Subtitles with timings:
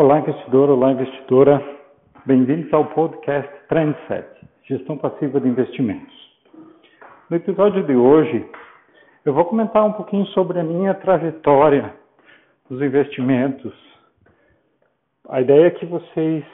[0.00, 1.62] Olá, investidor, olá, investidora.
[2.24, 4.26] Bem-vindos ao podcast Trendset,
[4.64, 6.14] Gestão Passiva de Investimentos.
[7.28, 8.48] No episódio de hoje,
[9.26, 11.92] eu vou comentar um pouquinho sobre a minha trajetória
[12.70, 13.74] dos investimentos.
[15.28, 16.46] A ideia é que vocês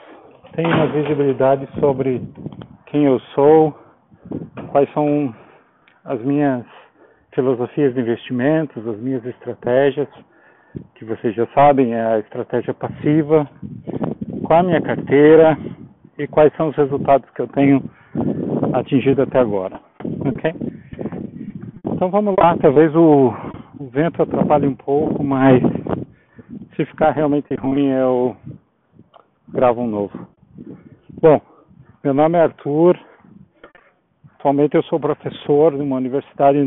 [0.56, 2.20] tenham uma visibilidade sobre
[2.86, 3.78] quem eu sou,
[4.72, 5.32] quais são
[6.04, 6.66] as minhas
[7.32, 10.08] filosofias de investimentos, as minhas estratégias
[10.94, 13.48] que vocês já sabem, é a estratégia passiva,
[14.44, 15.58] qual a minha carteira
[16.18, 17.82] e quais são os resultados que eu tenho
[18.72, 19.80] atingido até agora.
[20.24, 20.54] Ok?
[21.84, 23.32] Então vamos lá, talvez o,
[23.78, 25.62] o vento atrapalhe um pouco, mas
[26.74, 28.36] se ficar realmente ruim eu
[29.48, 30.26] gravo um novo.
[31.20, 31.40] Bom,
[32.04, 32.98] meu nome é Arthur,
[34.34, 36.58] atualmente eu sou professor de uma universidade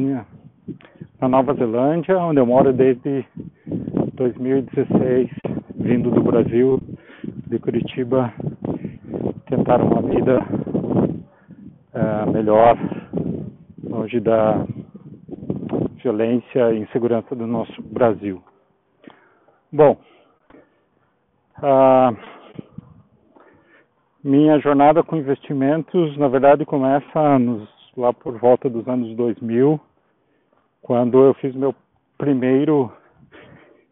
[1.21, 3.25] na Nova Zelândia, onde eu moro desde
[4.19, 5.29] 2016,
[5.75, 6.77] vindo do Brasil,
[7.47, 8.33] de Curitiba,
[9.47, 10.41] tentar uma vida
[11.93, 12.77] uh, melhor,
[13.81, 14.65] longe da
[16.03, 18.43] violência e insegurança do nosso Brasil.
[19.71, 19.97] Bom,
[24.21, 29.79] minha jornada com investimentos, na verdade, começa nos, lá por volta dos anos 2000,
[30.81, 31.73] quando eu fiz meu
[32.17, 32.91] primeiro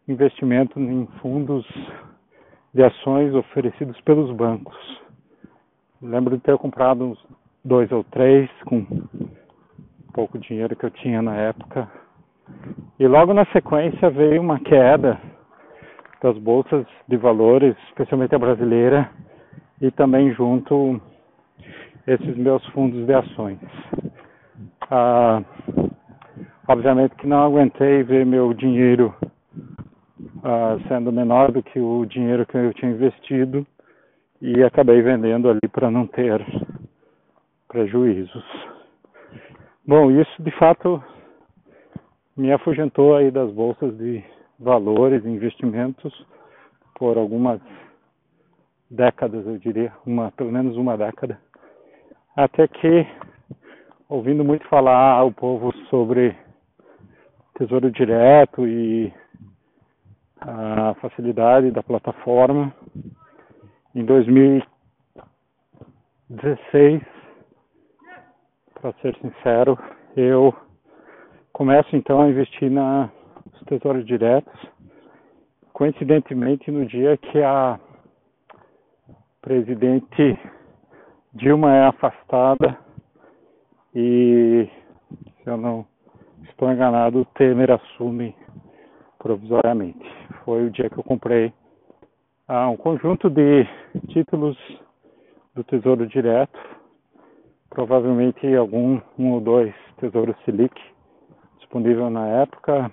[0.08, 1.66] investimento em fundos
[2.72, 4.76] de ações oferecidos pelos bancos.
[6.00, 7.18] Lembro de ter comprado uns
[7.64, 8.86] dois ou três com
[10.14, 11.88] pouco dinheiro que eu tinha na época.
[12.98, 15.20] E logo na sequência veio uma queda
[16.22, 19.10] das bolsas de valores, especialmente a brasileira,
[19.80, 21.00] e também junto
[22.06, 23.58] esses meus fundos de ações.
[24.90, 25.42] Ah,
[26.66, 29.14] obviamente que não aguentei ver meu dinheiro
[30.48, 33.66] uh, sendo menor do que o dinheiro que eu tinha investido
[34.40, 36.44] e acabei vendendo ali para não ter
[37.68, 38.44] prejuízos.
[39.86, 41.02] Bom, isso de fato
[42.36, 44.24] me afugentou aí das bolsas de
[44.58, 46.26] valores e investimentos
[46.94, 47.60] por algumas
[48.90, 51.38] décadas, eu diria, uma, pelo menos uma década,
[52.34, 53.06] até que
[54.08, 56.34] ouvindo muito falar o povo sobre
[57.56, 59.12] tesouro direto e
[60.40, 62.74] a facilidade da plataforma.
[63.94, 67.02] Em 2016,
[68.74, 69.78] para ser sincero,
[70.16, 70.54] eu
[71.52, 73.10] começo então a investir na,
[73.52, 74.54] nos tesouros diretos.
[75.72, 77.80] Coincidentemente, no dia que a
[79.40, 80.38] presidente
[81.34, 82.78] Dilma é afastada
[83.94, 84.68] e,
[85.42, 85.86] se eu não
[86.48, 88.34] estou enganado, Temer assume
[89.18, 90.04] provisoriamente.
[90.44, 91.52] Foi o dia que eu comprei
[92.46, 93.66] ah, um conjunto de
[94.08, 94.56] títulos
[95.54, 96.58] do Tesouro Direto,
[97.68, 100.74] provavelmente algum um ou dois Tesouro Selic
[101.58, 102.90] disponível na época,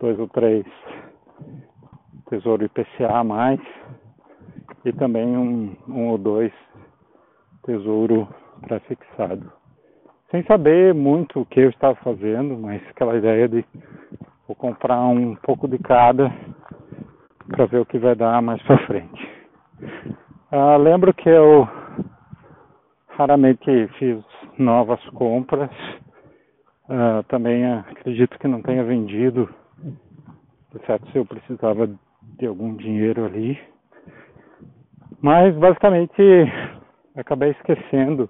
[0.00, 0.64] dois ou três
[2.30, 3.60] Tesouro IPCA mais
[4.84, 6.52] e também um, um ou dois
[7.64, 8.26] Tesouro
[8.62, 9.52] pré-fixado.
[10.30, 13.64] Sem saber muito o que eu estava fazendo, mas aquela ideia de
[14.46, 16.32] Vou comprar um pouco de cada
[17.48, 19.30] para ver o que vai dar mais para frente.
[20.50, 21.68] Ah, lembro que eu
[23.08, 24.22] raramente fiz
[24.58, 25.70] novas compras.
[26.88, 29.48] Ah, também acredito que não tenha vendido,
[30.74, 31.88] exceto se eu precisava
[32.38, 33.58] de algum dinheiro ali.
[35.20, 36.20] Mas basicamente
[37.14, 38.28] acabei esquecendo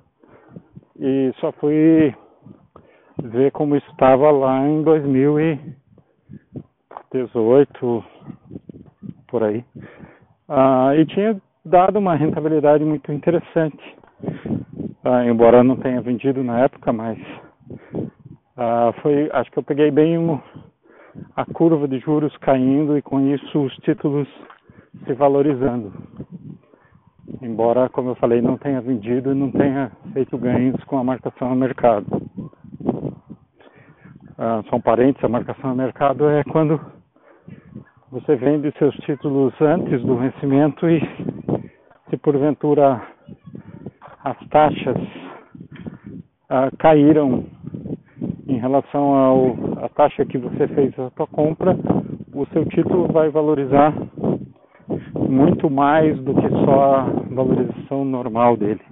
[0.99, 2.15] e só fui
[3.23, 5.82] ver como estava lá em 2000 e
[7.13, 8.05] 18,
[9.29, 9.65] por aí.
[10.49, 13.97] Ah, e tinha dado uma rentabilidade muito interessante,
[15.05, 17.19] ah, embora não tenha vendido na época, mas
[18.57, 20.41] ah, foi, acho que eu peguei bem um,
[21.37, 24.29] a curva de juros caindo e com isso os títulos
[25.05, 25.93] se valorizando.
[27.41, 31.51] Embora, como eu falei, não tenha vendido e não tenha feito ganhos com a marcação
[31.51, 32.07] no mercado.
[34.37, 36.81] Ah, são parentes, a marcação no mercado é quando
[38.13, 41.01] você vende seus títulos antes do vencimento e
[42.11, 43.01] se porventura
[44.23, 44.99] as taxas
[46.51, 47.47] ah, caíram
[48.47, 51.75] em relação à taxa que você fez a sua compra,
[52.35, 53.95] o seu título vai valorizar
[55.17, 58.83] muito mais do que só a valorização normal dele,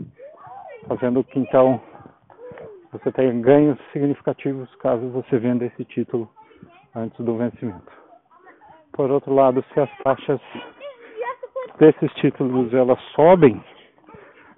[0.88, 1.78] fazendo que então
[2.90, 6.26] você tenha ganhos significativos caso você venda esse título
[6.96, 7.99] antes do vencimento.
[8.92, 10.40] Por outro lado, se as taxas
[11.78, 13.62] desses títulos elas sobem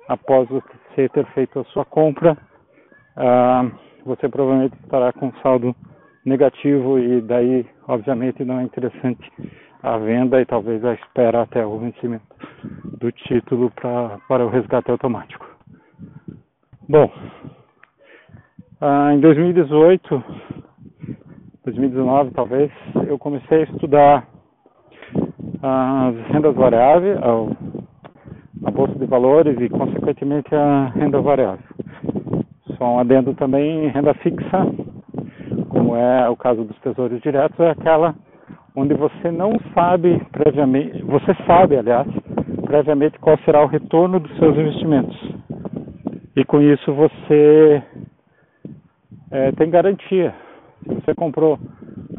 [0.09, 2.37] após você ter feito a sua compra,
[3.17, 3.71] ah,
[4.05, 5.75] você provavelmente estará com saldo
[6.25, 9.31] negativo e daí, obviamente, não é interessante
[9.83, 12.25] a venda e talvez a espera até o vencimento
[12.99, 15.47] do título pra, para o resgate automático.
[16.89, 17.11] Bom,
[18.81, 20.25] ah, em 2018,
[21.65, 22.73] 2019 talvez,
[23.07, 24.27] eu comecei a estudar
[25.63, 27.17] as rendas variáveis,
[28.65, 31.65] a bolsa de valores e, consequentemente, a renda variável.
[32.77, 34.67] Só um adendo também, renda fixa,
[35.69, 38.15] como é o caso dos tesouros diretos, é aquela
[38.75, 42.09] onde você não sabe previamente, você sabe, aliás,
[42.65, 45.17] previamente qual será o retorno dos seus investimentos.
[46.35, 47.83] E com isso você
[49.31, 50.35] é, tem garantia.
[50.83, 51.59] Se você comprou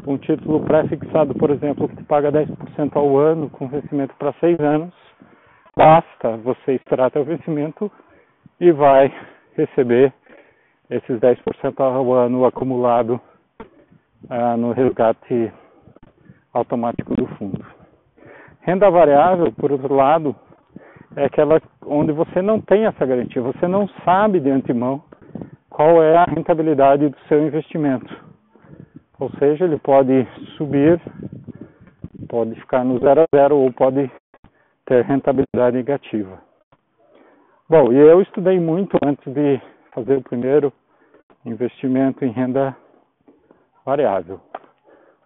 [0.06, 4.58] um título pré-fixado, por exemplo, que te paga 10% ao ano com vencimento para seis
[4.60, 4.92] anos,
[5.76, 7.90] basta você esperar até o vencimento
[8.60, 9.12] e vai
[9.56, 10.12] receber
[10.90, 13.20] esses 10% ao ano acumulado
[14.28, 15.52] ah, no resgate
[16.52, 17.64] automático do fundo.
[18.60, 20.34] Renda variável, por outro lado,
[21.16, 25.02] é aquela onde você não tem essa garantia, você não sabe de antemão
[25.68, 28.33] qual é a rentabilidade do seu investimento.
[29.18, 30.26] Ou seja, ele pode
[30.56, 31.00] subir,
[32.28, 34.10] pode ficar no zero a zero ou pode
[34.86, 36.42] ter rentabilidade negativa.
[37.68, 39.60] Bom, e eu estudei muito antes de
[39.92, 40.72] fazer o primeiro
[41.46, 42.76] investimento em renda
[43.84, 44.40] variável.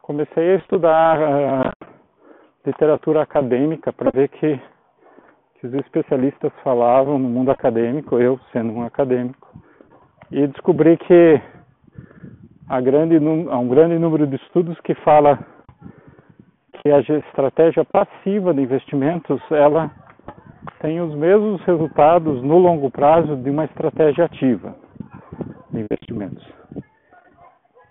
[0.03, 1.87] Comecei a estudar uh,
[2.65, 4.61] literatura acadêmica para ver que,
[5.55, 9.49] que os especialistas falavam no mundo acadêmico, eu sendo um acadêmico,
[10.31, 11.41] e descobri que
[12.69, 15.39] há, grande, um grande número de estudos que fala
[16.75, 19.91] que a estratégia passiva de investimentos ela
[20.81, 24.77] tem os mesmos resultados no longo prazo de uma estratégia ativa
[25.71, 26.47] de investimentos.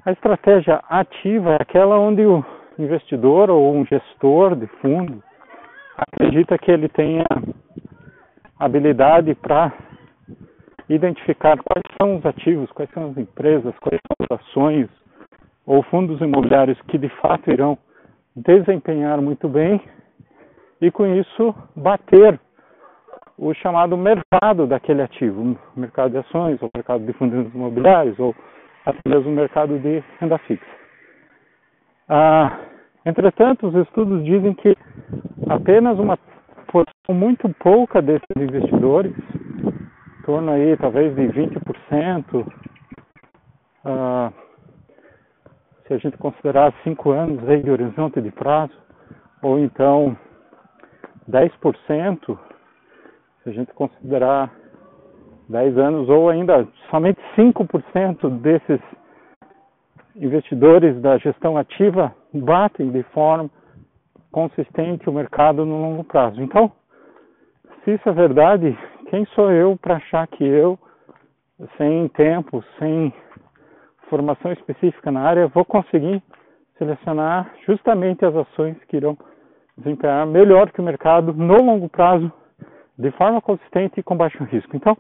[0.06, 2.44] A estratégia ativa é aquela onde o
[2.80, 5.22] investidor ou um gestor de fundo
[5.98, 7.26] acredita que ele tenha
[8.58, 9.74] habilidade para
[10.90, 14.88] identificar quais são os ativos, quais são as empresas, quais são as ações
[15.66, 17.78] ou fundos imobiliários que de fato irão
[18.36, 19.82] desempenhar muito bem
[20.82, 22.40] e com isso bater
[23.38, 28.36] o chamado mercado daquele ativo, mercado de ações, ou mercado de fundos imobiliários, ou
[28.86, 30.66] até mesmo mercado de renda fixa.
[32.10, 32.58] Ah,
[33.06, 34.76] entretanto, os estudos dizem que
[35.48, 36.18] apenas uma
[36.72, 39.14] porção muito pouca desses investidores,
[40.28, 42.46] torno aí talvez de 20%,
[43.86, 44.30] ah,
[45.88, 48.74] se a gente considerar cinco anos aí de horizonte de prazo,
[49.42, 50.18] ou então
[51.30, 52.38] 10%,
[53.42, 54.52] se a gente considerar
[55.48, 58.82] 10 anos, ou ainda somente 5% desses
[60.14, 63.50] investidores da gestão ativa batem de forma
[64.30, 66.42] consistente o mercado no longo prazo.
[66.42, 66.70] Então,
[67.86, 68.78] se isso é verdade,
[69.10, 70.78] quem sou eu para achar que eu,
[71.78, 73.14] sem tempo, sem
[74.10, 76.22] formação específica na área, vou conseguir
[76.78, 79.18] selecionar justamente as ações que irão
[79.78, 82.32] desempenhar melhor que o mercado no longo prazo,
[82.98, 84.76] de forma consistente e com baixo risco.
[84.76, 84.98] Então,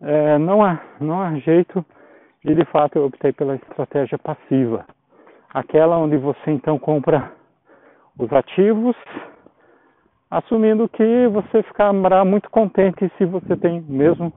[0.00, 1.84] é, não, há, não há jeito
[2.44, 4.84] e de fato eu optei pela estratégia passiva,
[5.52, 7.32] aquela onde você então compra
[8.18, 8.96] os ativos,
[10.30, 14.32] assumindo que você ficará muito contente se você tem mesmo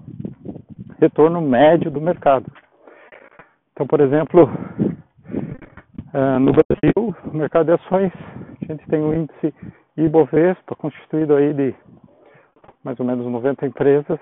[0.99, 2.45] retorno médio do mercado.
[3.73, 4.49] Então, por exemplo,
[6.13, 8.11] uh, no Brasil, no mercado de ações,
[8.61, 9.53] a gente tem o índice
[9.97, 11.75] Ibovespa, constituído aí de
[12.83, 14.19] mais ou menos 90 empresas.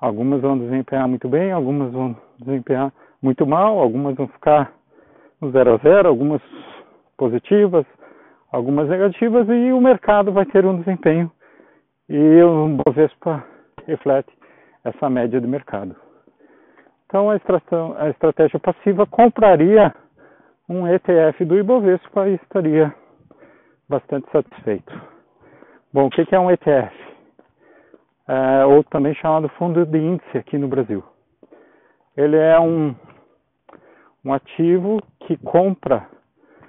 [0.00, 4.72] Algumas vão desempenhar muito bem, algumas vão desempenhar muito mal, algumas vão ficar
[5.40, 6.42] no zero a zero, algumas
[7.16, 7.86] positivas,
[8.54, 11.30] algumas negativas, e o mercado vai ter um desempenho
[12.08, 13.44] e o Bovespa
[13.84, 14.32] reflete
[14.84, 15.96] essa média do mercado.
[17.06, 19.92] Então a, a estratégia passiva compraria
[20.68, 22.94] um ETF do Ibovespa e estaria
[23.88, 24.92] bastante satisfeito.
[25.92, 26.94] Bom, o que é um ETF?
[28.26, 31.02] É, ou também chamado fundo de índice aqui no Brasil.
[32.16, 32.94] Ele é um,
[34.24, 36.13] um ativo que compra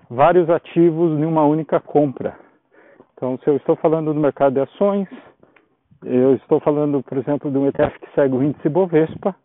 [0.09, 2.35] vários ativos em uma única compra.
[3.13, 5.07] Então, se eu estou falando do mercado de ações,
[6.03, 9.35] eu estou falando, por exemplo, de um ETF que segue o índice Bovespa,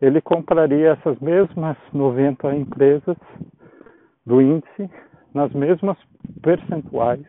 [0.00, 3.16] ele compraria essas mesmas 90 empresas
[4.26, 4.90] do índice
[5.34, 5.96] nas mesmas
[6.42, 7.24] percentuais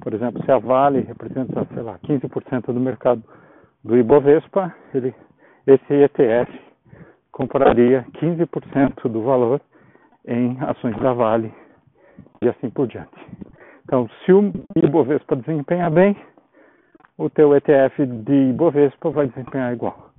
[0.00, 3.22] Por exemplo, se a Vale representa, sei lá, 15% do mercado
[3.84, 5.14] do Ibovespa, ele,
[5.66, 6.50] esse ETF
[7.32, 9.60] compraria 15% do valor
[10.26, 11.52] em ações da Vale
[12.42, 13.10] e assim por diante.
[13.84, 16.16] Então, se o Ibovespa desempenha bem,
[17.16, 20.10] o teu ETF de Ibovespa vai desempenhar igual.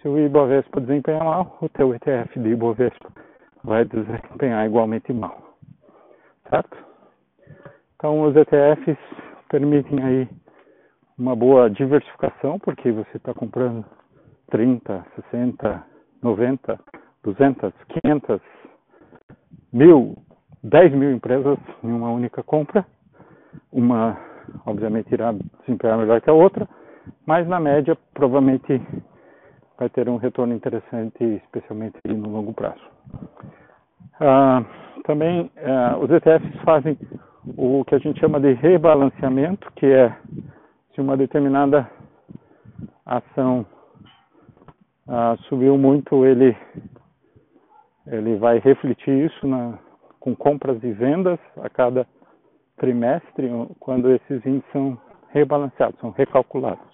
[0.00, 3.10] Se o Ibovespa desempenha mal, o teu ETF de Ibovespa
[3.64, 5.56] vai desempenhar igualmente mal.
[6.48, 6.76] Certo?
[7.96, 8.98] Então, os ETFs
[9.48, 10.28] permitem aí
[11.18, 13.84] uma boa diversificação, porque você está comprando
[14.50, 15.86] 30, 60,
[16.22, 16.80] 90,
[17.22, 18.40] 200, 500,
[19.72, 20.16] mil,
[20.62, 22.84] 10 mil empresas em uma única compra.
[23.72, 24.18] Uma,
[24.66, 26.68] obviamente, irá desempenhar melhor que a outra,
[27.26, 28.80] mas na média, provavelmente
[29.78, 32.82] vai ter um retorno interessante, especialmente no longo prazo.
[34.20, 34.62] Ah,
[35.04, 36.98] também ah, os ETFs fazem
[37.56, 40.14] o que a gente chama de rebalanceamento, que é
[40.94, 41.90] se uma determinada
[43.06, 43.64] ação
[45.08, 46.56] ah, subiu muito, ele,
[48.06, 49.78] ele vai refletir isso na,
[50.20, 52.06] com compras e vendas a cada
[52.76, 53.50] trimestre,
[53.80, 54.98] quando esses índices são
[55.30, 56.84] rebalanceados, são recalculados.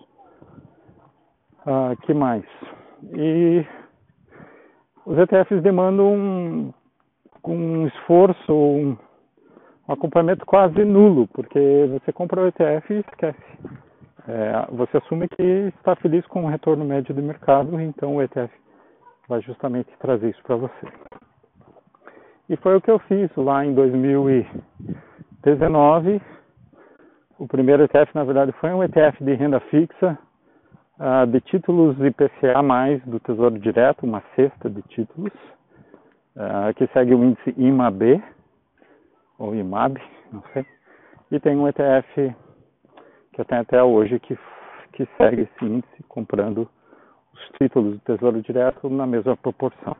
[1.67, 2.45] Ah, que mais?
[3.13, 3.67] E
[5.05, 6.75] os ETFs demandam um,
[7.45, 8.97] um esforço, um,
[9.89, 11.59] um acompanhamento quase nulo, porque
[11.91, 13.59] você compra o ETF e esquece.
[14.29, 15.43] É, você assume que
[15.79, 18.53] está feliz com o retorno médio do mercado, então o ETF
[19.29, 20.87] vai justamente trazer isso para você.
[22.49, 26.23] E foi o que eu fiz lá em 2019.
[27.39, 30.17] O primeiro ETF, na verdade, foi um ETF de renda fixa
[31.01, 32.63] uh, de títulos IPCA
[33.05, 35.33] do Tesouro Direto, uma cesta de títulos,
[36.37, 38.23] uh, que segue o índice IMAB,
[39.39, 40.01] ou IMAB,
[40.33, 40.65] não sei,
[41.33, 42.33] e tem um ETF
[43.33, 44.39] que eu tenho até hoje que,
[44.93, 46.69] que segue esse índice, comprando
[47.35, 49.97] os títulos do Tesouro Direto na mesma proporção.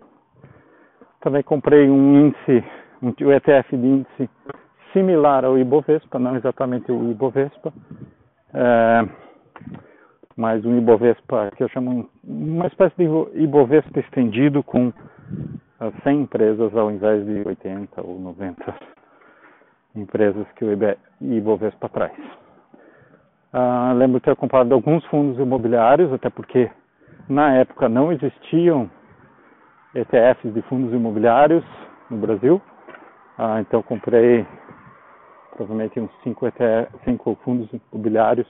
[1.27, 2.65] Também comprei um índice,
[3.03, 4.31] um ETF de índice
[4.93, 7.73] similar ao Ibovespa, não exatamente o Ibovespa,
[8.55, 9.09] é,
[10.37, 14.93] mas um Ibovespa que eu chamo uma espécie de Ibovespa estendido com
[16.05, 18.75] 100 empresas ao invés de 80 ou 90
[19.97, 20.71] empresas que o
[21.21, 22.17] Ibovespa traz.
[23.53, 26.71] Ah, lembro de ter comprado alguns fundos imobiliários, até porque
[27.29, 28.89] na época não existiam
[29.97, 31.65] ETFs de fundos imobiliários
[32.11, 32.61] no Brasil.
[33.39, 34.47] Ah, então comprei
[35.57, 36.47] provavelmente uns 5
[37.05, 38.47] cinco fundos imobiliários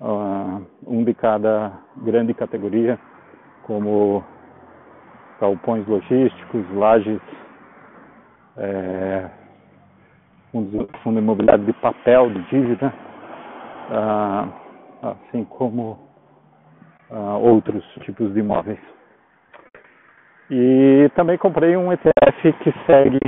[0.00, 2.98] uh, um de cada grande categoria,
[3.62, 4.24] como
[5.40, 7.20] galpões logísticos, lajes,
[8.56, 9.30] é,
[10.50, 12.92] fundo, fundo imobiliário de papel, de dívida,
[13.90, 15.98] uh, assim como
[17.10, 18.99] uh, outros tipos de imóveis.
[20.50, 23.20] E também comprei um ETF que segue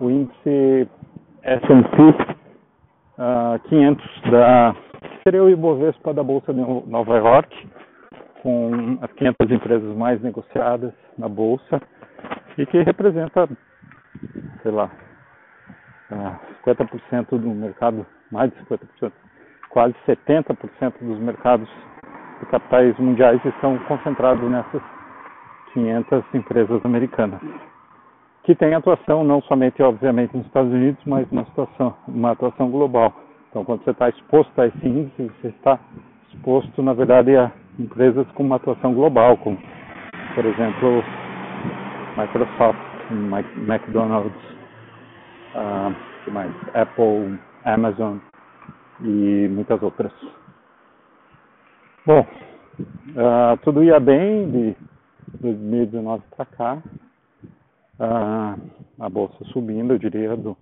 [0.00, 0.88] o índice
[1.42, 2.02] S&P
[3.18, 4.74] uh, 500 da
[5.22, 7.68] seria o Ibovespa da Bolsa de Nova York,
[8.42, 11.80] com as 500 empresas mais negociadas na Bolsa
[12.58, 13.48] e que representa,
[14.62, 14.90] sei lá,
[16.66, 19.12] 50% do mercado, mais de 50%,
[19.70, 21.68] quase 70% dos mercados
[22.40, 24.82] de capitais mundiais estão concentrados nessas
[25.74, 27.40] 500 empresas americanas,
[28.44, 33.12] que têm atuação não somente, obviamente, nos Estados Unidos, mas uma, situação, uma atuação global.
[33.50, 35.78] Então, quando você está exposto a esse índice, você está
[36.32, 39.58] exposto, na verdade, a empresas com uma atuação global, como,
[40.34, 41.02] por exemplo,
[42.16, 42.78] Microsoft,
[43.66, 44.32] McDonald's,
[45.54, 46.52] uh, que mais?
[46.74, 48.18] Apple, Amazon
[49.02, 50.12] e muitas outras.
[52.06, 54.76] Bom, uh, tudo ia bem de
[55.40, 56.82] 2019 para cá.
[57.98, 60.56] A bolsa subindo, eu diria, do,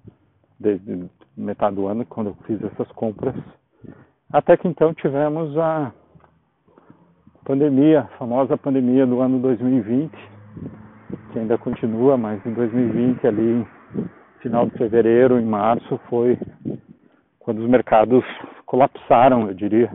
[0.58, 3.34] desde metade do ano, quando eu fiz essas compras.
[4.32, 5.92] Até que então tivemos a
[7.44, 10.12] pandemia, a famosa pandemia do ano 2020,
[11.32, 13.66] que ainda continua, mas em 2020, ali,
[14.40, 16.38] final de fevereiro, em março, foi
[17.38, 18.24] quando os mercados
[18.64, 19.90] colapsaram, eu diria.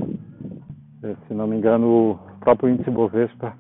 [1.04, 3.54] Eh, se não me engano, o próprio índice Bovespa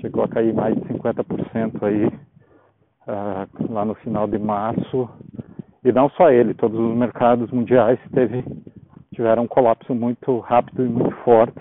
[0.00, 5.08] chegou a cair mais de 50% aí, uh, lá no final de março,
[5.84, 8.44] e não só ele, todos os mercados mundiais teve,
[9.14, 11.60] tiveram um colapso muito rápido e muito forte,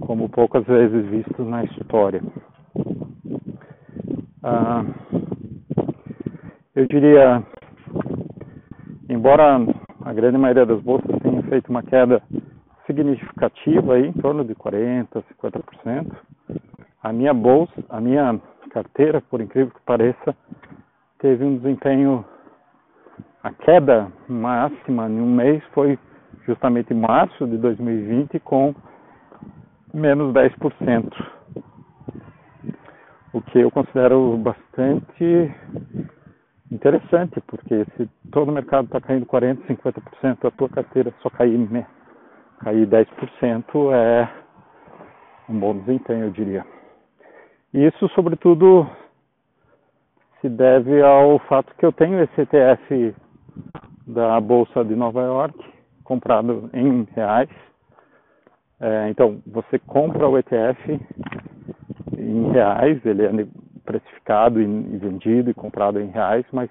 [0.00, 2.22] como poucas vezes visto na história.
[4.42, 4.84] Ah,
[6.74, 7.42] eu diria,
[9.08, 9.58] embora
[10.04, 12.22] a grande maioria das bolsas tem feito uma queda
[12.86, 16.31] significativa aí, em torno de 40%, 50%.
[17.02, 18.40] A minha bolsa, a minha
[18.70, 20.36] carteira, por incrível que pareça,
[21.18, 22.24] teve um desempenho,
[23.42, 25.98] a queda máxima em um mês foi
[26.46, 28.74] justamente em março de 2020 com
[29.92, 31.12] menos 10%,
[33.32, 35.52] o que eu considero bastante
[36.70, 41.58] interessante, porque se todo o mercado está caindo 40%, 50%, a tua carteira só cair,
[41.70, 41.86] né,
[42.60, 44.28] cair 10% é
[45.48, 46.81] um bom desempenho, eu diria.
[47.74, 48.86] E isso, sobretudo,
[50.40, 53.14] se deve ao fato que eu tenho esse ETF
[54.06, 55.58] da Bolsa de Nova York,
[56.04, 57.48] comprado em reais.
[58.80, 61.00] É, então, você compra o ETF
[62.18, 63.46] em reais, ele é
[63.84, 64.66] precificado e
[64.98, 66.68] vendido e comprado em reais, mas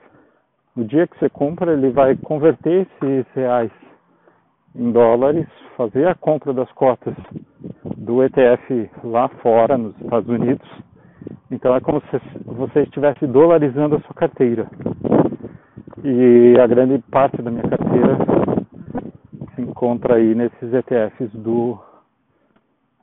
[0.75, 3.71] no dia que você compra, ele vai converter esses reais
[4.75, 7.15] em dólares, fazer a compra das cotas
[7.97, 10.90] do ETF lá fora, nos Estados Unidos.
[11.49, 14.67] Então é como se você estivesse dolarizando a sua carteira.
[16.03, 18.17] E a grande parte da minha carteira
[19.53, 21.77] se encontra aí nesses ETFs do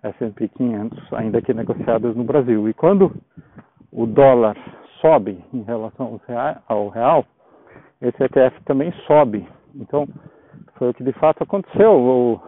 [0.03, 2.69] S&P 500, ainda que negociados no Brasil.
[2.69, 3.13] E quando
[3.93, 4.57] o dólar
[5.01, 6.21] sobe em relação
[6.67, 7.25] ao real,
[8.01, 9.47] esse ETF também sobe.
[9.75, 10.09] Então,
[10.77, 12.41] foi o que de fato aconteceu.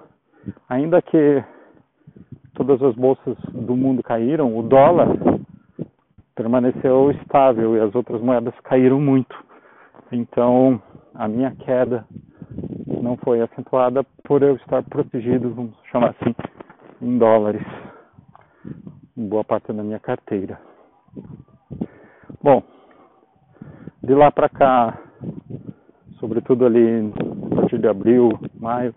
[0.69, 1.45] ainda que
[2.55, 5.09] todas as bolsas do mundo caíram, o dólar
[6.41, 9.37] permaneceu estável e as outras moedas caíram muito.
[10.11, 10.81] Então,
[11.15, 12.07] a minha queda
[13.03, 16.35] não foi acentuada por eu estar protegido, vamos chamar assim,
[17.03, 17.63] em dólares,
[19.19, 20.59] em boa parte da minha carteira.
[22.43, 22.63] Bom,
[24.03, 24.99] de lá para cá,
[26.19, 27.13] sobretudo ali
[27.53, 28.95] a partir de abril, maio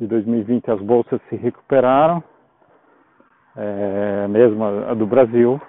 [0.00, 2.24] de 2020, as bolsas se recuperaram,
[3.56, 5.60] é, mesmo a, do Brasil,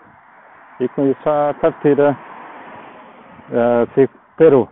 [0.79, 2.17] e com isso a carteira
[3.51, 4.69] é, se recuperou.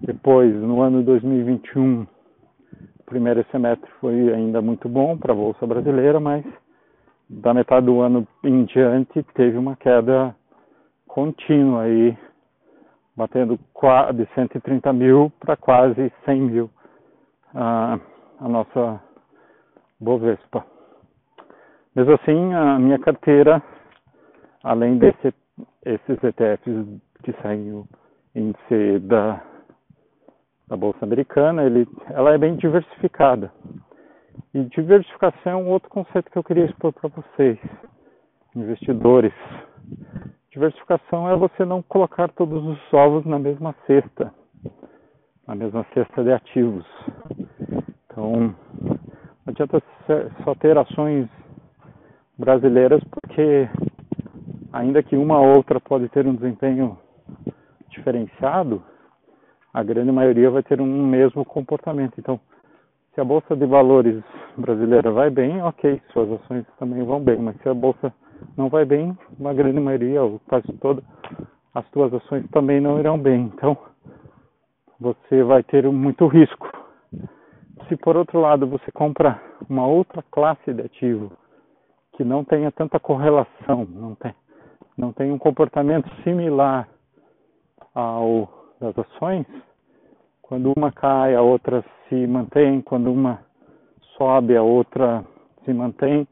[0.00, 6.18] Depois, no ano 2021, o primeiro semestre foi ainda muito bom para a Bolsa Brasileira,
[6.18, 6.44] mas
[7.28, 10.34] da metade do ano em diante teve uma queda
[11.06, 12.16] contínua aí,
[13.16, 13.58] batendo
[14.14, 16.70] de 130 mil para quase 100 mil
[17.54, 17.98] a,
[18.40, 19.00] a nossa
[20.00, 20.64] Bovespa.
[21.94, 23.62] Mesmo assim, a minha carteira,
[24.62, 25.34] além desses
[25.84, 27.30] ETFs que
[27.72, 27.86] o
[28.34, 29.42] índice da,
[30.68, 33.52] da Bolsa Americana, ele, ela é bem diversificada.
[34.54, 37.58] E diversificação é um outro conceito que eu queria expor para vocês,
[38.54, 39.32] investidores.
[40.50, 44.32] Diversificação é você não colocar todos os ovos na mesma cesta,
[45.46, 46.86] na mesma cesta de ativos.
[48.06, 48.54] Então,
[48.86, 48.98] não
[49.46, 49.82] adianta
[50.44, 51.28] só ter ações
[52.38, 53.68] brasileiras, porque
[54.72, 56.98] ainda que uma ou outra pode ter um desempenho
[57.90, 58.82] diferenciado,
[59.72, 62.14] a grande maioria vai ter um mesmo comportamento.
[62.18, 62.40] Então,
[63.14, 64.22] se a bolsa de valores
[64.56, 68.12] brasileira vai bem, ok, suas ações também vão bem, mas se a bolsa
[68.56, 71.02] não vai bem, uma grande maioria, ou quase toda,
[71.74, 73.52] as suas ações também não irão bem.
[73.54, 73.76] Então,
[74.98, 76.70] você vai ter muito risco.
[77.88, 81.32] Se por outro lado você compra uma outra classe de ativo
[82.16, 84.34] que não tenha tanta correlação, não tem,
[84.96, 86.88] não tem um comportamento similar
[87.94, 89.46] ao das ações,
[90.42, 93.40] quando uma cai, a outra se mantém, quando uma
[94.16, 95.24] sobe, a outra
[95.64, 96.26] se mantém,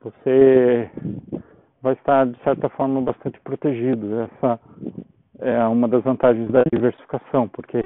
[0.00, 0.90] você
[1.82, 4.20] vai estar, de certa forma, bastante protegido.
[4.20, 4.60] Essa
[5.40, 7.84] é uma das vantagens da diversificação, porque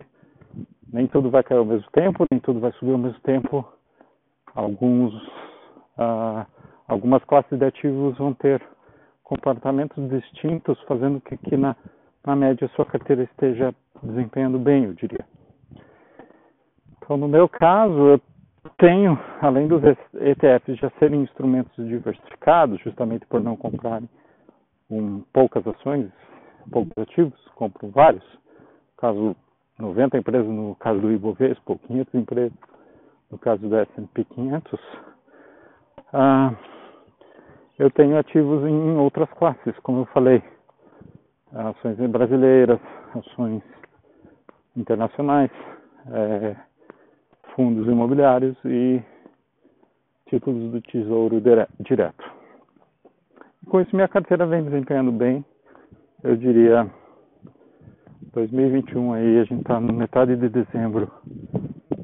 [0.93, 3.65] nem tudo vai cair ao mesmo tempo, nem tudo vai subir ao mesmo tempo.
[4.55, 5.15] Alguns,
[5.97, 6.45] ah,
[6.89, 8.61] algumas classes de ativos vão ter
[9.33, 11.75] comportamentos distintos, fazendo que, que na,
[12.27, 15.25] na média sua carteira esteja desempenhando bem, eu diria.
[16.99, 18.21] Então, no meu caso, eu
[18.77, 24.09] tenho, além dos ETFs já serem instrumentos diversificados, justamente por não comprarem
[24.91, 26.11] um, poucas ações,
[26.71, 28.25] poucos ativos, compro vários.
[28.25, 29.37] No caso,
[29.79, 32.59] 90 empresas, no caso do Ibovespa, 500 empresas,
[33.31, 34.81] no caso do S&P 500.
[36.13, 36.55] Ah,
[37.83, 40.41] eu tenho ativos em outras classes, como eu falei,
[41.53, 42.79] ações brasileiras,
[43.13, 43.61] ações
[44.77, 45.51] internacionais,
[46.07, 46.55] é,
[47.57, 49.03] fundos imobiliários e
[50.29, 51.43] títulos do Tesouro
[51.81, 52.25] Direto.
[53.67, 55.45] Com isso, minha carteira vem desempenhando bem,
[56.23, 56.89] eu diria
[58.33, 61.11] 2021 aí, a gente está na metade de dezembro,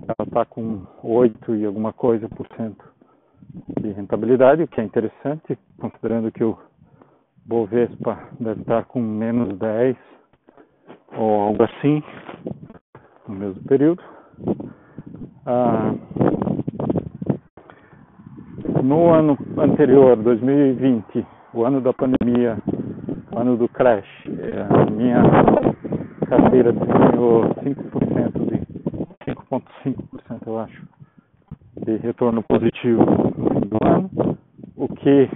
[0.08, 2.97] ela está com 8 e alguma coisa por cento
[3.80, 6.58] de rentabilidade, o que é interessante, considerando que o
[7.46, 9.96] Bovespa deve estar com menos 10
[11.16, 12.02] ou algo assim
[13.26, 14.02] no mesmo período.
[15.46, 15.94] Ah,
[18.82, 22.58] no ano anterior, 2020, o ano da pandemia,
[23.32, 24.08] o ano do crash,
[24.70, 25.22] a minha
[26.28, 28.58] carteira ganhou 5% de
[29.24, 30.86] 5,5% eu acho
[31.84, 33.04] de retorno positivo
[33.68, 34.10] do ano,
[34.76, 35.28] o que,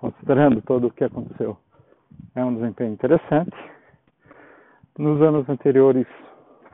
[0.00, 1.56] considerando todo o que aconteceu,
[2.34, 3.56] é um desempenho interessante.
[4.98, 6.06] Nos anos anteriores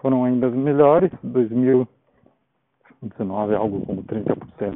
[0.00, 4.74] foram ainda melhores, 2019 algo como 30%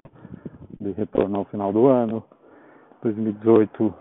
[0.80, 2.22] de retorno ao final do ano,
[3.02, 3.94] 2018,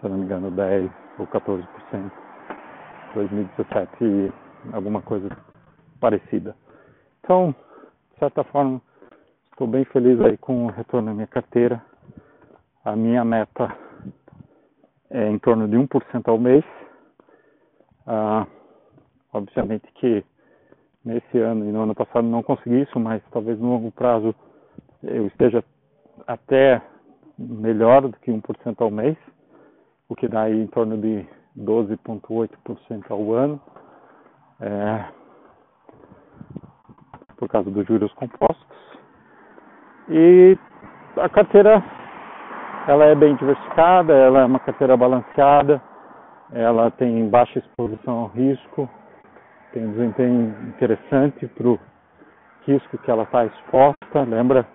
[0.00, 1.66] se não me engano, 10 ou 14%,
[3.14, 4.32] 2017
[4.72, 5.28] alguma coisa
[6.00, 6.56] parecida.
[7.20, 7.54] Então,
[8.12, 8.80] de certa forma,
[9.58, 11.82] estou bem feliz aí com o retorno da minha carteira.
[12.84, 13.76] A minha meta
[15.10, 16.64] é em torno de 1% ao mês.
[18.06, 18.46] Ah,
[19.32, 20.24] obviamente que
[21.04, 24.32] nesse ano e no ano passado não consegui isso, mas talvez no longo prazo
[25.02, 25.64] eu esteja
[26.24, 26.80] até
[27.36, 29.16] melhor do que 1% ao mês,
[30.08, 31.26] o que dá aí em torno de
[31.58, 33.60] 12,8% ao ano,
[34.60, 35.04] é,
[37.36, 38.87] por causa dos juros compostos.
[40.10, 40.58] E
[41.16, 41.82] a carteira
[42.86, 45.82] ela é bem diversificada, ela é uma carteira balanceada,
[46.50, 48.88] ela tem baixa exposição ao risco,
[49.72, 51.78] tem um desempenho interessante para o
[52.66, 54.22] risco que ela está exposta.
[54.26, 54.66] Lembra,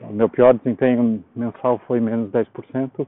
[0.00, 3.06] o meu pior desempenho mensal foi menos 10%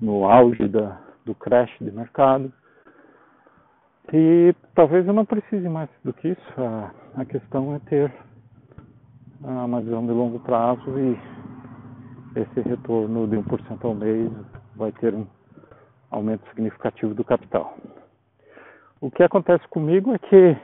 [0.00, 2.52] no auge da, do crash de mercado.
[4.12, 6.54] E talvez eu não precise mais do que isso.
[6.56, 8.12] A, a questão é ter
[9.40, 11.18] uma visão de longo prazo e
[12.36, 14.30] esse retorno de 1% ao mês
[14.76, 15.26] vai ter um
[16.10, 17.76] aumento significativo do capital.
[19.00, 20.56] O que acontece comigo é que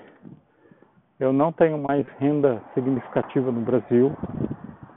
[1.21, 4.13] eu não tenho mais renda significativa no Brasil,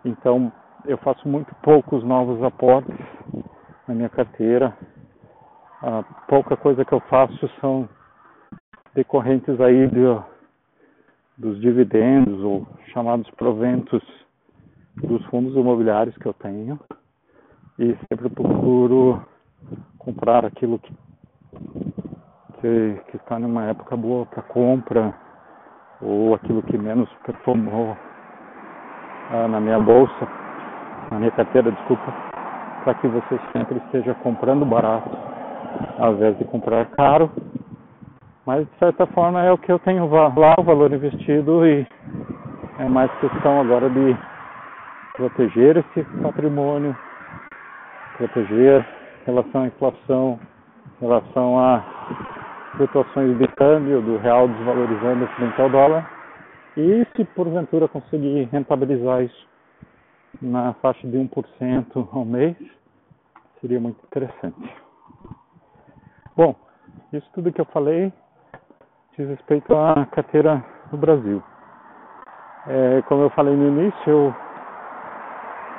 [0.03, 0.51] então
[0.85, 2.95] eu faço muito poucos novos aportes
[3.87, 4.75] na minha carteira.
[5.81, 7.87] A pouca coisa que eu faço são
[8.95, 10.01] decorrentes aí de,
[11.38, 14.02] dos dividendos ou chamados proventos
[14.95, 16.80] dos fundos imobiliários que eu tenho
[17.78, 19.21] e sempre procuro
[20.00, 20.93] comprar aquilo que,
[22.60, 25.13] que, que está numa época boa para compra
[26.02, 27.95] ou aquilo que menos performou
[29.32, 30.28] ah, na minha bolsa,
[31.12, 32.12] na minha carteira, desculpa,
[32.84, 35.10] para que você sempre esteja comprando barato
[36.00, 37.32] ao invés de comprar caro.
[38.47, 41.86] Mas de certa forma é o que eu tenho lá, o valor investido e
[42.79, 44.17] é mais questão agora de
[45.17, 46.95] proteger esse patrimônio,
[48.15, 48.88] proteger
[49.21, 50.39] em relação à inflação,
[50.95, 51.83] em relação a
[52.77, 56.10] flutuações de câmbio, do real desvalorizando frente ao dólar.
[56.77, 59.47] E se porventura conseguir rentabilizar isso
[60.41, 62.55] na faixa de 1% ao mês,
[63.60, 64.73] seria muito interessante.
[66.33, 66.55] Bom,
[67.12, 68.13] isso tudo que eu falei
[69.17, 71.41] diz respeito à carteira no Brasil.
[72.67, 74.36] É, como eu falei no início, eu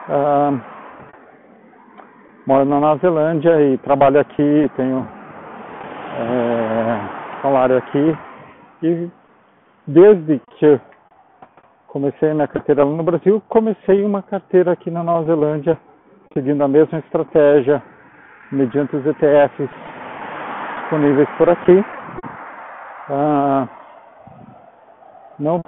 [0.09, 0.61] ah,
[2.47, 5.07] moro na Nova Zelândia e trabalho aqui, tenho
[6.19, 8.19] é, salário aqui
[8.83, 9.09] e
[9.87, 10.81] desde que
[11.87, 15.79] comecei a minha carteira no Brasil, comecei uma carteira aqui na Nova Zelândia,
[16.35, 17.81] seguindo a mesma estratégia,
[18.51, 19.71] mediante os ETFs
[20.81, 21.85] disponíveis por aqui.
[23.11, 23.67] Ah,
[25.39, 25.63] não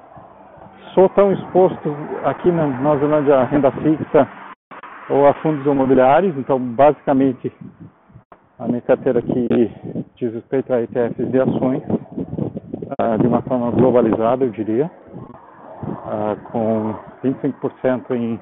[0.92, 4.28] sou tão exposto aqui na Nova Zelândia a renda fixa
[5.08, 7.50] ou a fundos imobiliários, então basicamente
[8.58, 9.48] a minha carteira aqui
[10.16, 14.90] diz respeito a ETFs de ações, uh, de uma forma globalizada, eu diria,
[15.82, 18.38] uh, com 25% em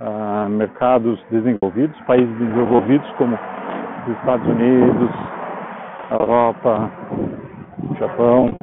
[0.00, 3.38] uh, mercados desenvolvidos, países desenvolvidos como
[4.06, 5.10] os Estados Unidos,
[6.10, 6.90] a Europa,
[8.00, 8.54] Japão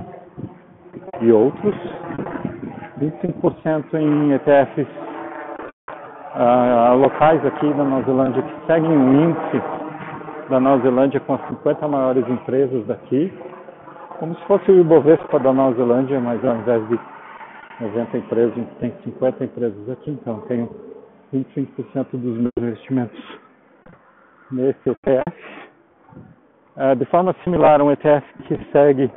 [1.22, 1.76] e outros,
[3.00, 4.88] 25% em ETFs
[6.34, 9.62] uh, locais aqui na Nova Zelândia que seguem o um índice
[10.50, 13.32] da Nova Zelândia com as 50 maiores empresas daqui,
[14.18, 17.00] como se fosse o Ibovespa da Nova Zelândia, mas ao invés de
[17.80, 20.68] 90 empresas, a gente tem 50 empresas aqui, então tenho
[21.32, 23.40] 25% dos meus investimentos
[24.52, 25.48] nesse ETF.
[26.76, 29.12] Uh, de forma similar, um ETF que segue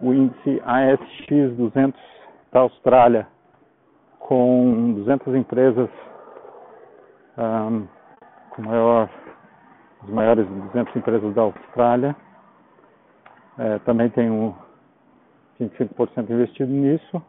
[0.00, 2.00] o índice ASX 200
[2.52, 3.26] da Austrália,
[4.18, 5.88] com 200 empresas
[7.38, 7.86] um,
[8.50, 9.08] com maior,
[10.02, 12.16] as maiores 200 empresas da Austrália.
[13.58, 14.54] É, também tem um
[15.60, 17.22] 25% investido nisso.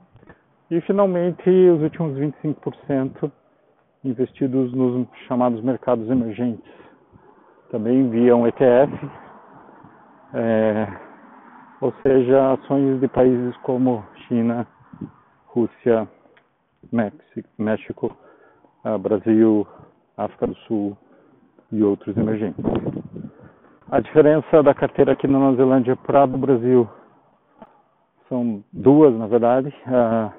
[0.70, 3.32] E finalmente os últimos 25%
[4.04, 6.72] investidos nos chamados mercados emergentes.
[7.72, 8.92] Também via um ETF,
[10.34, 10.88] é,
[11.82, 14.68] ou seja, ações de países como China,
[15.48, 16.08] Rússia,
[17.58, 18.16] México,
[18.84, 19.68] ah, Brasil,
[20.18, 20.98] África do Sul
[21.72, 22.64] e outros emergentes.
[23.92, 26.88] A diferença da carteira aqui na Nova Zelândia para a do Brasil
[28.28, 29.74] são duas, na verdade.
[29.88, 30.32] A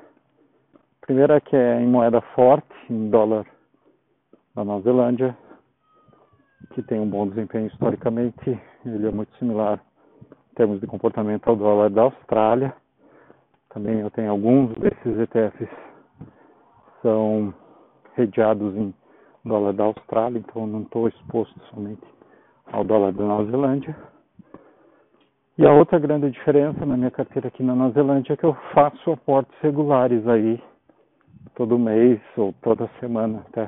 [1.01, 3.45] primeira que é em moeda forte, em dólar
[4.55, 5.37] da Nova Zelândia,
[6.75, 8.61] que tem um bom desempenho historicamente.
[8.85, 9.81] Ele é muito similar
[10.61, 12.75] termos de comportamento ao dólar da Austrália.
[13.71, 15.71] Também eu tenho alguns desses ETFs
[17.01, 17.55] são
[18.15, 18.93] redeados em
[19.43, 22.03] dólar da Austrália, então não estou exposto somente
[22.71, 23.97] ao dólar da Nova Zelândia.
[25.57, 28.55] E a outra grande diferença na minha carteira aqui na Nova Zelândia é que eu
[28.75, 30.63] faço aportes regulares aí,
[31.55, 33.67] todo mês ou toda semana até.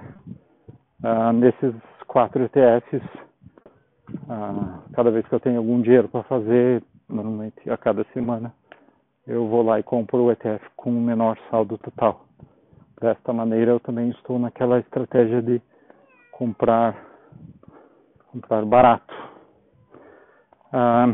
[1.02, 1.74] Ah, nesses
[2.07, 3.02] quatro ETFs,
[4.35, 8.51] ah, cada vez que eu tenho algum dinheiro para fazer, normalmente a cada semana,
[9.27, 12.25] eu vou lá e compro o ETF com o menor saldo total.
[12.99, 15.61] Desta maneira, eu também estou naquela estratégia de
[16.31, 16.97] comprar,
[18.29, 19.14] comprar barato.
[20.73, 21.09] Ah,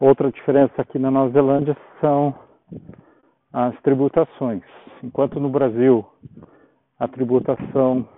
[0.00, 2.34] outra diferença aqui na Nova Zelândia são
[3.52, 4.64] as tributações.
[5.00, 6.04] Enquanto no Brasil
[6.98, 8.08] a tributação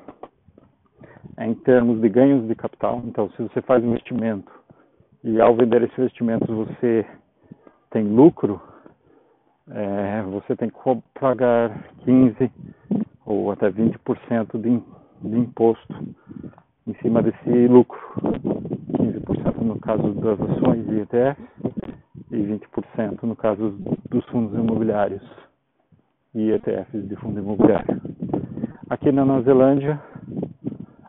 [1.38, 4.51] em termos de ganhos de capital, então se você faz investimento
[5.22, 7.07] e ao vender esse investimento você
[7.90, 8.61] tem lucro,
[9.70, 10.77] é, você tem que
[11.18, 11.70] pagar
[12.05, 12.51] 15
[13.27, 14.83] ou até 20% de,
[15.29, 15.94] de imposto
[16.87, 17.98] em cima desse lucro.
[18.92, 21.48] 15% no caso das ações e ETFs
[22.31, 23.70] e 20% no caso
[24.11, 25.22] dos fundos imobiliários
[26.35, 28.01] e ETFs de fundo imobiliário.
[28.88, 30.01] Aqui na Nova Zelândia,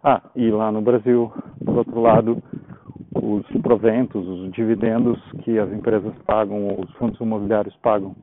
[0.04, 1.32] ah, e lá no Brasil,
[1.64, 2.42] por outro lado,
[3.14, 8.16] os proventos, os dividendos que as empresas pagam, os fundos imobiliários pagam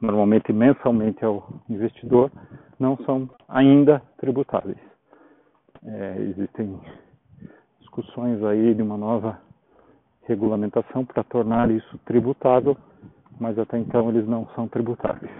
[0.00, 2.30] normalmente mensalmente ao investidor,
[2.78, 4.78] não são ainda tributáveis.
[5.84, 6.80] É, existem
[7.80, 9.38] discussões aí de uma nova
[10.26, 12.76] regulamentação para tornar isso tributável,
[13.38, 15.30] mas até então eles não são tributáveis.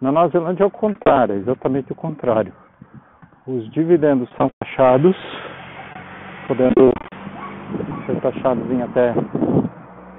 [0.00, 2.52] Na Nova Zelândia é o contrário, é exatamente o contrário.
[3.44, 5.16] Os dividendos são taxados,
[6.46, 6.92] podendo
[8.06, 9.12] ser taxados em até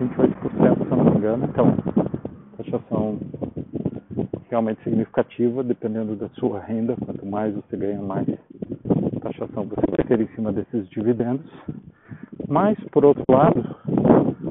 [0.02, 1.46] 28%, se eu não me engano.
[1.46, 1.74] Então,
[2.58, 3.18] taxação
[4.50, 6.98] realmente significativa, dependendo da sua renda.
[7.06, 8.28] Quanto mais você ganha, mais
[9.22, 11.50] taxação você vai ter em cima desses dividendos.
[12.50, 13.64] Mas, por outro lado,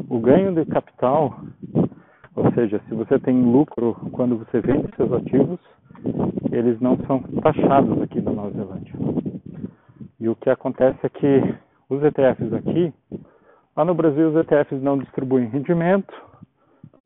[0.09, 1.41] o ganho de capital,
[2.35, 5.61] ou seja, se você tem lucro quando você vende seus ativos,
[6.53, 8.95] eles não são taxados aqui na Nova Zelândia.
[10.21, 11.55] E o que acontece é que
[11.89, 12.93] os ETFs aqui,
[13.77, 16.15] lá no Brasil, os ETFs não distribuem rendimento,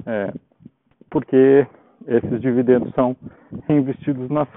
[0.05, 0.33] é,
[1.11, 1.67] porque
[2.07, 3.17] esses dividendos são
[3.69, 4.49] reinvestidos nas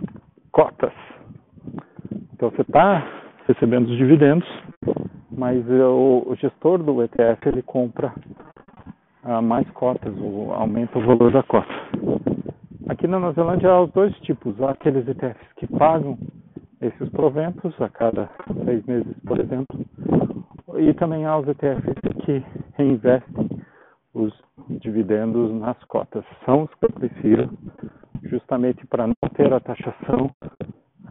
[0.52, 0.94] cotas.
[2.34, 3.06] Então você está
[3.48, 4.48] recebendo os dividendos,
[5.32, 8.14] mas o, o, gestor do ETF ele compra
[9.24, 11.74] ah, mais cotas, ou aumenta o valor da cota.
[12.90, 16.18] Aqui na Nova Zelândia há os dois tipos, há aqueles ETFs que pagam
[16.82, 18.28] esses proventos a cada
[18.66, 19.80] seis meses, por exemplo,
[20.80, 21.94] e também há os ETFs
[22.26, 23.48] que reinvestem
[24.16, 24.34] os
[24.82, 26.26] dividendos nas cotas.
[26.46, 27.50] São os que eu prefiro,
[28.24, 30.32] justamente para não ter a taxação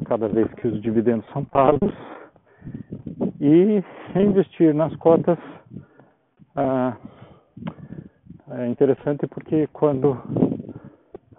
[0.05, 1.95] cada vez que os dividendos são pagos
[3.41, 3.85] e
[4.17, 5.39] investir nas cotas
[6.57, 6.97] ah,
[8.51, 10.17] é interessante porque quando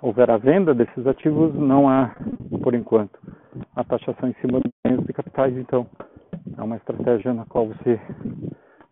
[0.01, 2.15] houver a venda desses ativos não há,
[2.63, 3.19] por enquanto,
[3.75, 5.87] a taxação em cima dos ganhos de capitais, então
[6.57, 7.99] é uma estratégia na qual você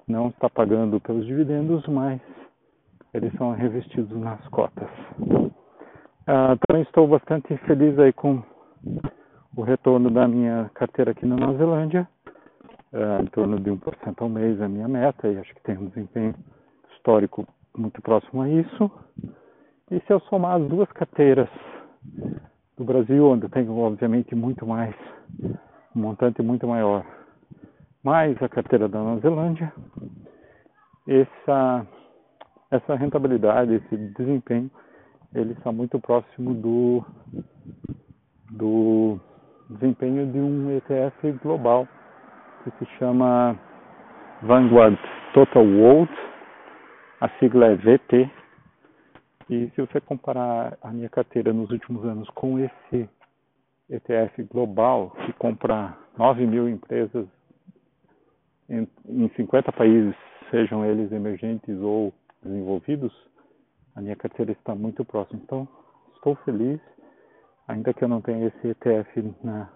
[0.07, 2.21] não está pagando pelos dividendos, mas
[3.13, 4.89] eles são revestidos nas cotas.
[5.19, 8.43] Uh, também estou bastante feliz aí com
[9.55, 12.07] o retorno da minha carteira aqui na Nova Zelândia,
[12.93, 15.77] uh, em torno de 1% ao mês é a minha meta, e acho que tem
[15.77, 16.35] um desempenho
[16.95, 18.91] histórico muito próximo a isso.
[19.89, 21.47] E se eu somar as duas carteiras
[22.77, 24.93] do Brasil, onde eu tenho obviamente muito mais,
[25.95, 27.05] um montante muito maior,
[28.03, 29.71] mais a carteira da Nova Zelândia,
[31.07, 31.87] essa,
[32.69, 34.69] essa rentabilidade, esse desempenho,
[35.33, 37.05] ele está muito próximo do,
[38.51, 39.19] do
[39.69, 41.87] desempenho de um ETF global
[42.63, 43.57] que se chama
[44.41, 44.97] Vanguard
[45.33, 46.11] Total World,
[47.21, 48.29] a sigla é VT.
[49.49, 53.09] E se você comparar a minha carteira nos últimos anos com esse
[53.89, 57.25] ETF global, que compra 9 mil empresas
[58.69, 60.13] em, em 50 países,
[60.51, 63.13] sejam eles emergentes ou desenvolvidos,
[63.95, 65.39] a minha carteira está muito próxima.
[65.43, 65.67] Então,
[66.15, 66.79] estou feliz,
[67.67, 69.71] ainda que eu não tenha esse ETF na,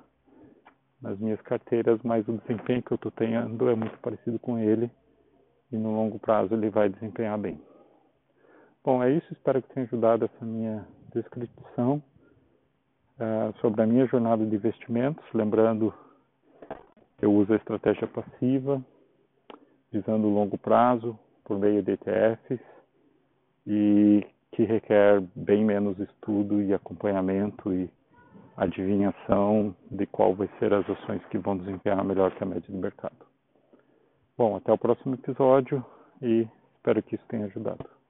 [1.01, 4.91] nas minhas carteiras, mas o desempenho que eu estou tendo é muito parecido com ele
[5.71, 7.70] e no longo prazo ele vai desempenhar bem.
[8.83, 9.31] Bom, é isso.
[9.31, 12.01] Espero que tenha ajudado essa minha descrição
[13.19, 15.23] uh, sobre a minha jornada de investimentos.
[15.33, 15.93] Lembrando,
[17.21, 18.83] eu uso a estratégia passiva,
[19.91, 22.59] visando o longo prazo, por meio de ETFs,
[23.67, 27.87] e que requer bem menos estudo e acompanhamento e
[28.57, 32.77] adivinhação de qual vai ser as ações que vão desempenhar melhor que a média do
[32.77, 33.25] mercado.
[34.35, 35.85] Bom, até o próximo episódio
[36.21, 38.00] e espero que isso tenha ajudado.